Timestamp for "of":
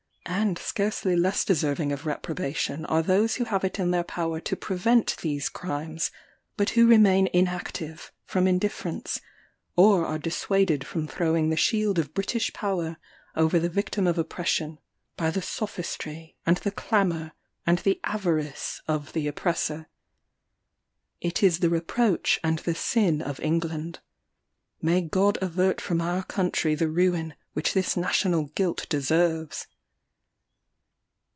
1.91-2.05, 11.99-12.13, 14.07-14.17, 18.87-19.11, 23.21-23.41